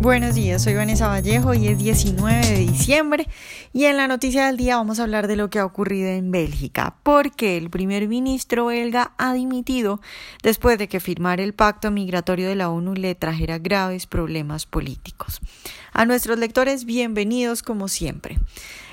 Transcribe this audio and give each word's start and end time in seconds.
Buenos 0.00 0.36
días, 0.36 0.62
soy 0.62 0.74
Vanessa 0.74 1.08
Vallejo 1.08 1.54
y 1.54 1.66
es 1.66 1.78
19 1.78 2.46
de 2.46 2.58
diciembre 2.58 3.26
y 3.72 3.86
en 3.86 3.96
la 3.96 4.06
noticia 4.06 4.46
del 4.46 4.56
día 4.56 4.76
vamos 4.76 5.00
a 5.00 5.02
hablar 5.02 5.26
de 5.26 5.34
lo 5.34 5.50
que 5.50 5.58
ha 5.58 5.64
ocurrido 5.64 6.08
en 6.08 6.30
Bélgica, 6.30 6.94
porque 7.02 7.56
el 7.56 7.68
primer 7.68 8.06
ministro 8.06 8.66
belga 8.66 9.12
ha 9.18 9.32
dimitido 9.32 10.00
después 10.40 10.78
de 10.78 10.86
que 10.86 11.00
firmar 11.00 11.40
el 11.40 11.52
pacto 11.52 11.90
migratorio 11.90 12.48
de 12.48 12.54
la 12.54 12.70
ONU 12.70 12.94
le 12.94 13.16
trajera 13.16 13.58
graves 13.58 14.06
problemas 14.06 14.66
políticos. 14.66 15.40
A 15.92 16.04
nuestros 16.04 16.38
lectores, 16.38 16.84
bienvenidos 16.84 17.64
como 17.64 17.88
siempre. 17.88 18.38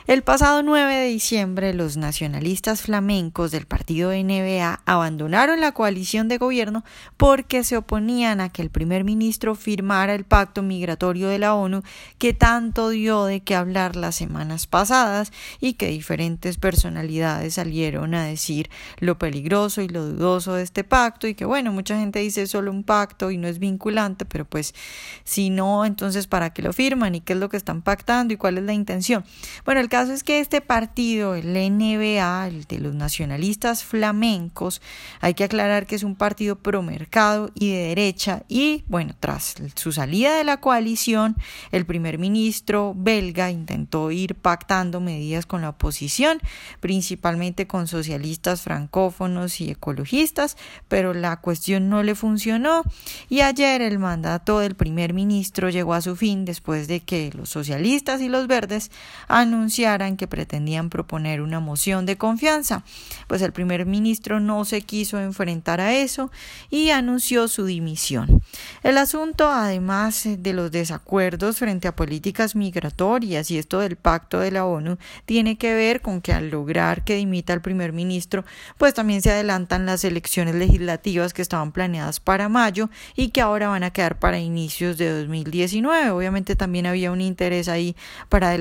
El 0.08 0.22
pasado 0.22 0.62
9 0.62 0.94
de 0.94 1.08
diciembre, 1.08 1.74
los 1.74 1.98
nacionalistas 1.98 2.84
flamencos 2.84 3.50
del 3.50 3.66
partido 3.66 4.12
NBA 4.12 4.82
abandonaron 4.86 5.60
la 5.60 5.72
coalición 5.72 6.28
de 6.28 6.38
gobierno 6.38 6.84
porque 7.18 7.64
se 7.64 7.76
oponían 7.76 8.40
a 8.40 8.50
que 8.50 8.62
el 8.62 8.70
primer 8.70 9.04
ministro 9.04 9.56
firmara 9.56 10.14
el 10.14 10.24
pacto 10.24 10.62
migratorio 10.62 11.28
de 11.28 11.40
la 11.40 11.56
ONU 11.56 11.82
que 12.20 12.36
tanto 12.36 12.90
dio 12.90 13.26
de 13.26 13.40
qué 13.40 13.56
hablar 13.56 13.96
las 13.96 14.14
semanas 14.14 14.68
pasadas 14.68 15.32
y 15.60 15.74
que 15.74 15.88
diferentes 15.88 16.58
personalidades 16.58 17.56
salieron 17.56 18.14
a 18.14 18.26
decir 18.26 18.70
lo 19.00 19.18
peligroso 19.18 19.82
y 19.82 19.88
lo 19.88 20.06
dudoso 20.06 20.54
de 20.54 20.62
este 20.62 20.84
pacto 20.84 21.26
y 21.26 21.34
que 21.34 21.46
bueno, 21.46 21.72
mucha 21.72 21.98
gente 21.98 22.20
dice 22.20 22.46
solo 22.46 22.70
un 22.70 22.84
pacto 22.84 23.32
y 23.32 23.40
no 23.40 23.48
es 23.48 23.58
vinculante, 23.58 24.24
pero 24.26 24.46
pues 24.46 24.76
si 25.24 25.50
no, 25.50 25.84
entonces 25.84 26.28
¿para 26.28 26.52
qué 26.52 26.62
lo 26.62 26.74
firman 26.74 27.16
y 27.16 27.22
qué 27.22 27.34
es 27.34 27.40
lo 27.40 27.50
que 27.50 27.58
están 27.58 27.82
pactando 27.82 28.36
y 28.36 28.38
cuál 28.38 28.60
es 28.60 28.66
la 28.66 28.74
intención? 28.74 29.26
Bueno, 29.66 29.82
el 29.82 29.90
caso 29.96 30.12
es 30.12 30.26
que 30.26 30.42
este 30.42 30.60
partido, 30.60 31.36
el 31.36 31.54
NBA, 31.54 32.48
el 32.50 32.66
de 32.66 32.80
los 32.80 32.94
nacionalistas 32.94 33.86
flamencos, 33.86 34.82
hay 35.22 35.36
que 35.36 35.46
aclarar 35.46 35.86
que 35.86 35.96
es 35.96 36.04
un 36.04 36.18
partido 36.18 36.58
promercado 36.58 37.50
y 37.54 37.72
de 37.72 37.78
derecha 37.88 38.44
y 38.50 38.84
bueno, 38.90 39.16
tras 39.18 39.56
su 39.76 39.94
salida 39.94 40.36
de 40.36 40.44
la 40.44 40.60
coalición, 40.60 41.38
el 41.72 41.86
primer 41.86 42.18
ministro 42.18 42.94
belga 42.94 43.52
intentó 43.52 44.12
ir 44.12 44.36
pactando 44.36 45.00
medidas 45.00 45.46
con 45.46 45.62
la 45.62 45.70
oposición, 45.70 46.40
principalmente 46.82 47.66
con 47.66 47.88
socialistas 47.88 48.64
francófonos 48.64 49.62
y 49.62 49.72
ecologistas, 49.72 50.58
pero 50.90 51.14
la 51.14 51.40
cuestión 51.40 51.88
no 51.88 52.04
le 52.04 52.16
funcionó 52.16 52.84
y 53.30 53.40
ayer 53.40 53.82
el 53.82 53.98
mandato 53.98 54.60
del 54.60 54.76
primer 54.76 55.14
ministro 55.14 55.70
llegó 55.70 55.94
a 55.94 56.02
su 56.02 56.18
fin 56.18 56.44
después 56.44 56.90
de 56.90 57.00
que 57.00 57.32
los 57.34 57.48
socialistas 57.48 58.20
y 58.20 58.28
los 58.28 58.48
verdes 58.48 58.92
anunciaron 59.30 59.85
que 60.18 60.28
pretendían 60.28 60.90
proponer 60.90 61.42
una 61.42 61.60
moción 61.60 62.08
de 62.08 62.18
confianza. 62.18 62.84
Pues 63.28 63.44
el 63.44 63.52
primer 63.52 63.86
ministro 63.86 64.40
no 64.40 64.66
se 64.66 64.82
quiso 64.82 65.20
enfrentar 65.20 65.80
a 65.80 65.94
eso 65.94 66.32
y 66.72 66.90
anunció 66.90 67.48
su 67.48 67.66
dimisión. 67.66 68.42
El 68.82 68.98
asunto, 68.98 69.48
además 69.48 70.24
de 70.26 70.54
los 70.54 70.72
desacuerdos 70.72 71.60
frente 71.60 71.88
a 71.88 71.96
políticas 71.96 72.56
migratorias 72.56 73.52
y 73.52 73.60
esto 73.60 73.80
del 73.80 73.96
pacto 73.96 74.40
de 74.40 74.50
la 74.50 74.66
ONU, 74.66 74.98
tiene 75.26 75.56
que 75.58 75.76
ver 75.76 76.02
con 76.02 76.20
que 76.20 76.34
al 76.34 76.50
lograr 76.50 77.04
que 77.04 77.16
dimita 77.16 77.54
el 77.54 77.62
primer 77.62 77.94
ministro, 77.94 78.44
pues 78.80 78.96
también 78.96 79.22
se 79.22 79.32
adelantan 79.32 79.86
las 79.86 80.04
elecciones 80.04 80.56
legislativas 80.56 81.34
que 81.34 81.44
estaban 81.44 81.72
planeadas 81.72 82.20
para 82.20 82.50
mayo 82.50 82.90
y 83.16 83.30
que 83.30 83.42
ahora 83.42 83.68
van 83.68 83.84
a 83.84 83.92
quedar 83.92 84.18
para 84.18 84.40
inicios 84.40 84.98
de 84.98 85.12
2019. 85.12 86.10
Obviamente 86.10 86.56
también 86.56 86.88
había 86.88 87.12
un 87.12 87.22
interés 87.22 87.68
ahí 87.68 87.96
para 88.30 88.56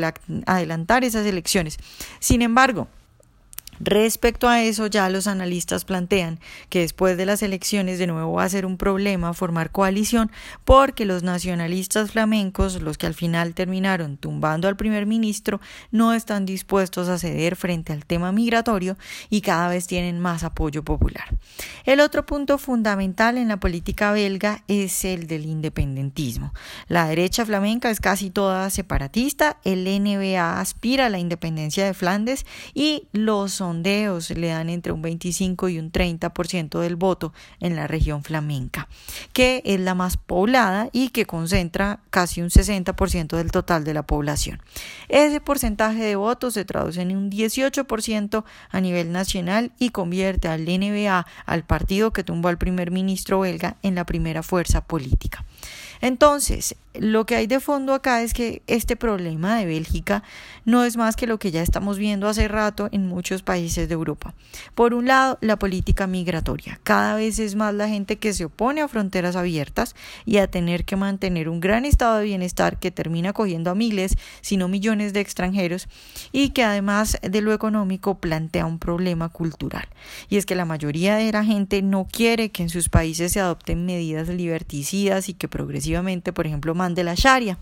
adelantar 0.47 1.05
esas 1.05 1.13
elecciones. 1.26 1.78
Sin 2.18 2.42
embargo, 2.42 2.88
Respecto 3.80 4.48
a 4.48 4.62
eso, 4.62 4.86
ya 4.86 5.08
los 5.08 5.27
analistas 5.27 5.84
plantean 5.84 6.39
que 6.69 6.80
después 6.80 7.17
de 7.17 7.27
las 7.27 7.42
elecciones 7.42 7.98
de 7.98 8.06
nuevo 8.06 8.34
va 8.34 8.44
a 8.44 8.48
ser 8.48 8.67
un 8.67 8.77
problema 8.77 9.34
formar 9.34 9.70
coalición 9.70 10.30
porque 10.64 11.05
los 11.05 11.22
nacionalistas 11.22 12.12
flamencos, 12.12 12.80
los 12.80 12.98
que 12.98 13.06
al 13.06 13.14
final 13.14 13.55
terminaron 13.55 14.17
tumbando 14.17 14.69
al 14.69 14.77
primer 14.77 15.06
ministro, 15.06 15.61
no 15.91 16.14
están 16.14 16.47
dispuestos 16.47 17.08
a 17.08 17.19
ceder 17.19 17.56
frente 17.56 17.92
al 17.92 18.06
tema 18.06 18.33
migratorio 18.33 18.96
y 19.30 19.40
cada 19.40 19.68
vez 19.68 19.86
tienen 19.86 20.20
más 20.20 20.45
apoyo 20.45 20.83
popular. 20.83 21.24
El 21.84 22.01
otro 22.01 22.27
punto 22.27 22.58
fundamental 22.58 23.39
en 23.39 23.48
la 23.48 23.58
política 23.58 24.13
belga 24.13 24.63
es 24.68 25.05
el 25.05 25.27
del 25.27 25.46
independentismo. 25.46 26.52
La 26.89 27.07
derecha 27.07 27.45
flamenca 27.45 27.90
es 27.90 28.01
casi 28.01 28.30
toda 28.30 28.70
separatista, 28.70 29.58
el 29.64 29.84
NBA 29.84 30.61
aspira 30.61 31.07
a 31.07 31.11
la 31.11 31.18
independencia 31.18 31.84
de 31.84 31.95
Flandes 31.95 32.46
y 32.74 33.08
los 33.13 33.61
sondeos 33.64 34.29
le 34.29 34.48
dan 34.48 34.69
entre 34.69 34.92
un 34.92 35.01
25 35.01 35.70
y 35.70 35.79
un 35.79 35.91
30% 35.91 36.80
del 36.80 36.97
voto 36.97 37.33
en 37.61 37.77
la 37.77 37.86
región 37.86 38.23
flamenca, 38.23 38.89
que 39.33 39.63
es 39.64 39.80
la 39.80 39.95
más 39.95 40.19
poblada 40.19 40.91
y 40.92 41.08
que 41.08 41.25
concentra 41.25 42.01
casi 42.11 42.42
un 42.42 42.51
60% 42.51 43.39
del 43.39 43.51
total 43.51 43.85
de 43.85 43.95
la 43.95 44.02
población. 44.02 44.61
Ese 45.08 45.41
porcentaje 45.41 46.05
de 46.05 46.17
votos 46.17 46.52
se 46.52 46.67
traduce 46.67 47.01
en 47.01 47.17
un 47.17 47.30
18% 47.30 48.45
a 48.70 48.80
nivel 48.83 49.13
nacional 49.13 49.73
y 49.79 49.89
convierte 49.89 50.48
al 50.48 50.67
NBA, 50.67 51.27
al 51.46 51.64
partido 51.64 52.13
que 52.13 52.23
tumbó 52.23 52.48
al 52.48 52.58
primer 52.58 52.91
ministro 52.91 53.41
belga, 53.41 53.77
en 53.83 53.95
la 53.95 54.05
primera 54.05 54.42
fuerza 54.42 54.85
política. 54.85 55.42
Entonces, 56.02 56.77
lo 56.94 57.27
que 57.27 57.36
hay 57.36 57.46
de 57.46 57.60
fondo 57.60 57.94
acá 57.94 58.22
es 58.22 58.34
que 58.34 58.62
este 58.66 58.96
problema 58.96 59.56
de 59.56 59.66
Bélgica 59.66 60.22
no 60.64 60.84
es 60.84 60.96
más 60.96 61.16
que 61.16 61.27
lo 61.27 61.38
que 61.38 61.50
ya 61.50 61.62
estamos 61.62 61.98
viendo 61.98 62.28
hace 62.28 62.48
rato 62.48 62.88
en 62.92 63.06
muchos 63.06 63.42
países 63.42 63.88
de 63.88 63.94
Europa. 63.94 64.34
Por 64.74 64.94
un 64.94 65.06
lado, 65.06 65.38
la 65.40 65.58
política 65.58 66.06
migratoria. 66.06 66.78
Cada 66.83 67.16
vez 67.16 67.38
es 67.38 67.54
más 67.54 67.74
la 67.74 67.88
gente 67.88 68.16
que 68.16 68.33
se 68.33 68.44
opone 68.44 68.80
a 68.80 68.88
fronteras 68.88 69.36
abiertas 69.36 69.94
y 70.24 70.38
a 70.38 70.46
tener 70.46 70.84
que 70.84 70.96
mantener 70.96 71.48
un 71.48 71.60
gran 71.60 71.84
estado 71.84 72.18
de 72.18 72.24
bienestar 72.24 72.78
que 72.78 72.90
termina 72.90 73.33
cogiendo 73.33 73.70
a 73.70 73.74
miles, 73.74 74.16
si 74.40 74.56
no 74.56 74.68
millones 74.68 75.12
de 75.12 75.20
extranjeros 75.20 75.88
y 76.33 76.50
que 76.50 76.64
además 76.64 77.18
de 77.22 77.40
lo 77.40 77.52
económico 77.52 78.18
plantea 78.18 78.66
un 78.66 78.78
problema 78.78 79.28
cultural. 79.28 79.88
Y 80.28 80.36
es 80.36 80.46
que 80.46 80.54
la 80.54 80.64
mayoría 80.64 81.16
de 81.16 81.33
la 81.33 81.44
gente 81.44 81.83
no 81.83 82.06
quiere 82.10 82.50
que 82.50 82.62
en 82.62 82.68
sus 82.68 82.88
países 82.88 83.33
se 83.33 83.40
adopten 83.40 83.86
medidas 83.86 84.28
liberticidas 84.28 85.28
y 85.28 85.34
que 85.34 85.48
progresivamente 85.48 86.33
por 86.33 86.46
ejemplo, 86.46 86.74
mande 86.84 87.02
la 87.02 87.14
Sharia. 87.14 87.58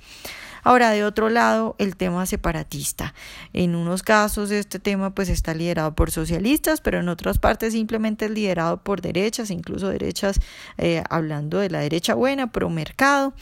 Ahora, 0.65 0.91
de 0.91 1.05
otro 1.05 1.29
lado, 1.29 1.75
el 1.79 1.97
tema 1.97 2.27
separatista. 2.27 3.15
En 3.53 3.75
unos 3.75 4.03
casos 4.03 4.51
este 4.51 4.79
tema 4.79 5.11
pues 5.11 5.29
está 5.29 5.55
liderado 5.55 5.95
por 5.95 6.11
socialistas, 6.11 6.81
pero 6.81 7.01
en 7.01 7.09
otras 7.09 7.39
partes 7.39 7.73
simplemente 7.73 8.27
es 8.27 8.31
liderado 8.33 8.83
por 8.83 9.01
derechas, 9.01 9.51
incluso 9.51 9.89
derechas, 9.89 10.41
eh, 10.79 11.03
hablando 11.09 11.59
de 11.59 11.71
la 11.71 11.81
derecha 11.81 12.15
buena, 12.15 12.53
pro 12.53 12.69
mercado. 12.69 13.33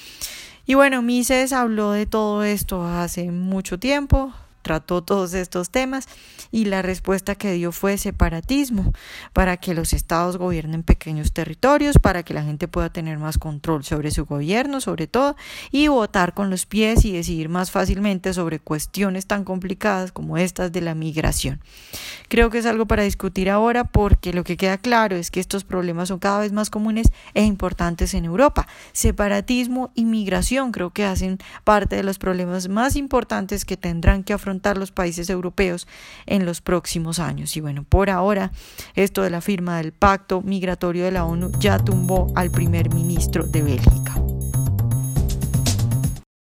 Y 0.66 0.74
bueno, 0.74 1.02
Mises 1.02 1.52
habló 1.52 1.92
de 1.92 2.06
todo 2.06 2.42
esto 2.42 2.86
hace 2.86 3.30
mucho 3.30 3.78
tiempo, 3.78 4.32
trató 4.70 5.02
todos 5.02 5.34
estos 5.34 5.70
temas 5.70 6.06
y 6.52 6.66
la 6.66 6.80
respuesta 6.80 7.34
que 7.34 7.52
dio 7.54 7.72
fue 7.72 7.98
separatismo, 7.98 8.92
para 9.32 9.56
que 9.56 9.74
los 9.74 9.92
estados 9.92 10.36
gobiernen 10.36 10.84
pequeños 10.84 11.32
territorios, 11.32 11.98
para 11.98 12.22
que 12.22 12.34
la 12.34 12.44
gente 12.44 12.68
pueda 12.68 12.88
tener 12.88 13.18
más 13.18 13.36
control 13.36 13.82
sobre 13.82 14.12
su 14.12 14.26
gobierno, 14.26 14.80
sobre 14.80 15.08
todo, 15.08 15.34
y 15.72 15.88
votar 15.88 16.34
con 16.34 16.50
los 16.50 16.66
pies 16.66 17.04
y 17.04 17.10
decidir 17.10 17.48
más 17.48 17.72
fácilmente 17.72 18.32
sobre 18.32 18.60
cuestiones 18.60 19.26
tan 19.26 19.42
complicadas 19.42 20.12
como 20.12 20.38
estas 20.38 20.70
de 20.70 20.82
la 20.82 20.94
migración. 20.94 21.60
Creo 22.28 22.48
que 22.48 22.58
es 22.58 22.66
algo 22.66 22.86
para 22.86 23.02
discutir 23.02 23.50
ahora 23.50 23.82
porque 23.82 24.32
lo 24.32 24.44
que 24.44 24.56
queda 24.56 24.78
claro 24.78 25.16
es 25.16 25.32
que 25.32 25.40
estos 25.40 25.64
problemas 25.64 26.06
son 26.06 26.20
cada 26.20 26.38
vez 26.38 26.52
más 26.52 26.70
comunes 26.70 27.08
e 27.34 27.42
importantes 27.42 28.14
en 28.14 28.24
Europa. 28.24 28.68
Separatismo 28.92 29.90
y 29.96 30.04
migración 30.04 30.70
creo 30.70 30.90
que 30.90 31.04
hacen 31.04 31.38
parte 31.64 31.96
de 31.96 32.04
los 32.04 32.18
problemas 32.18 32.68
más 32.68 32.94
importantes 32.94 33.64
que 33.64 33.76
tendrán 33.76 34.22
que 34.22 34.32
afrontar 34.32 34.59
los 34.76 34.92
países 34.92 35.30
europeos 35.30 35.86
en 36.26 36.46
los 36.46 36.60
próximos 36.60 37.18
años. 37.18 37.56
Y 37.56 37.60
bueno, 37.60 37.84
por 37.88 38.10
ahora, 38.10 38.52
esto 38.94 39.22
de 39.22 39.30
la 39.30 39.40
firma 39.40 39.78
del 39.78 39.92
pacto 39.92 40.42
migratorio 40.42 41.04
de 41.04 41.12
la 41.12 41.24
ONU 41.24 41.50
ya 41.58 41.78
tumbó 41.78 42.32
al 42.34 42.50
primer 42.50 42.92
ministro 42.94 43.44
de 43.44 43.62
Bélgica. 43.62 44.09